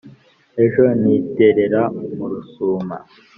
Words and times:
ejo 0.63 0.83
ntiterera 1.01 1.81
mu 2.15 2.25
rusuma 2.31 2.97